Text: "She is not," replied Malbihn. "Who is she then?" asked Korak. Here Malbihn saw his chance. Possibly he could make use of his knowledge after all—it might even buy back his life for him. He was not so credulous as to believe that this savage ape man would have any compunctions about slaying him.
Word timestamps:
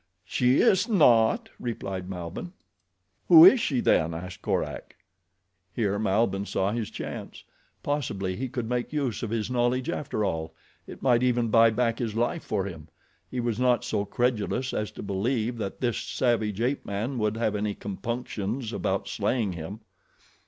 "She 0.25 0.61
is 0.61 0.89
not," 0.89 1.49
replied 1.59 2.09
Malbihn. 2.09 2.53
"Who 3.27 3.45
is 3.45 3.59
she 3.59 3.81
then?" 3.81 4.15
asked 4.15 4.41
Korak. 4.41 4.95
Here 5.75 5.99
Malbihn 5.99 6.47
saw 6.47 6.71
his 6.71 6.89
chance. 6.89 7.43
Possibly 7.83 8.35
he 8.35 8.49
could 8.49 8.67
make 8.67 8.91
use 8.91 9.21
of 9.21 9.29
his 9.29 9.51
knowledge 9.51 9.91
after 9.91 10.25
all—it 10.25 11.03
might 11.03 11.21
even 11.21 11.49
buy 11.49 11.69
back 11.69 11.99
his 11.99 12.15
life 12.15 12.43
for 12.43 12.65
him. 12.65 12.87
He 13.29 13.39
was 13.39 13.59
not 13.59 13.83
so 13.83 14.03
credulous 14.03 14.73
as 14.73 14.89
to 14.93 15.03
believe 15.03 15.59
that 15.59 15.81
this 15.81 15.99
savage 15.99 16.61
ape 16.61 16.83
man 16.83 17.19
would 17.19 17.37
have 17.37 17.55
any 17.55 17.75
compunctions 17.75 18.73
about 18.73 19.07
slaying 19.07 19.53
him. 19.53 19.81